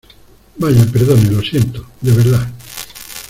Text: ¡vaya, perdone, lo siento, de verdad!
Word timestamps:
¡vaya, 0.57 0.83
perdone, 0.91 1.29
lo 1.29 1.41
siento, 1.43 1.85
de 2.01 2.11
verdad! 2.11 2.47